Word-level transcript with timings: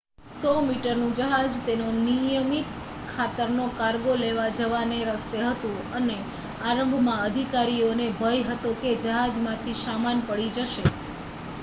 100-મીટરનું 0.33 1.11
જહાજ 1.15 1.41
તેનો 1.65 1.89
નિયમિત 1.97 2.69
ખાતરનો 3.09 3.67
કાર્ગો 3.75 4.15
લેવા 4.19 4.47
જવાના 4.55 5.11
રસ્તે 5.11 5.43
હતું 5.45 5.75
અને 5.95 6.15
આરંભમાં 6.61 7.21
અધિકારીઓને 7.27 8.07
ભય 8.19 8.47
હતો 8.49 8.71
કે 8.79 8.95
જહાજમાંથી 9.03 9.77
સામાન 9.83 10.25
પડી 10.27 10.49
જશે 10.57 10.87